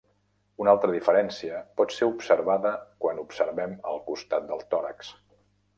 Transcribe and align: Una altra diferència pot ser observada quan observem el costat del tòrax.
Una 0.63 0.71
altra 0.77 0.93
diferència 0.95 1.59
pot 1.81 1.93
ser 1.97 2.09
observada 2.15 2.73
quan 3.05 3.23
observem 3.27 3.79
el 3.95 4.05
costat 4.11 4.51
del 4.53 4.71
tòrax. 4.75 5.19